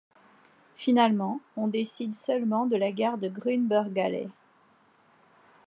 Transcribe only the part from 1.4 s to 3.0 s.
on décide seulement de la